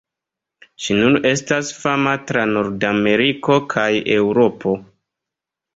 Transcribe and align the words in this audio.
Ŝi 0.85 0.95
nun 0.99 1.19
estas 1.31 1.69
fama 1.83 2.15
tra 2.31 2.47
Nordameriko 2.55 3.61
kaj 3.77 3.89
Eŭropo. 4.19 4.77